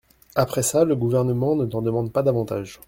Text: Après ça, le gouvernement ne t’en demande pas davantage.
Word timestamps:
Après 0.33 0.63
ça, 0.63 0.83
le 0.83 0.95
gouvernement 0.95 1.55
ne 1.55 1.67
t’en 1.67 1.83
demande 1.83 2.11
pas 2.11 2.23
davantage. 2.23 2.79